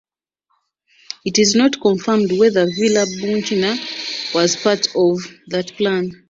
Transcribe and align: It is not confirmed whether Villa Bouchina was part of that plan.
It 1.25 1.37
is 1.37 1.53
not 1.53 1.79
confirmed 1.79 2.31
whether 2.31 2.65
Villa 2.65 3.05
Bouchina 3.19 4.33
was 4.33 4.55
part 4.55 4.87
of 4.95 5.19
that 5.49 5.73
plan. 5.77 6.11